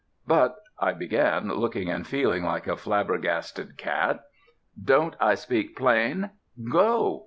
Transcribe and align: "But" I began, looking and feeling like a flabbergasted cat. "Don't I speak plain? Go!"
"But" 0.25 0.55
I 0.79 0.93
began, 0.93 1.47
looking 1.49 1.87
and 1.91 2.07
feeling 2.07 2.43
like 2.43 2.65
a 2.65 2.75
flabbergasted 2.75 3.77
cat. 3.77 4.21
"Don't 4.83 5.15
I 5.21 5.35
speak 5.35 5.75
plain? 5.77 6.31
Go!" 6.71 7.19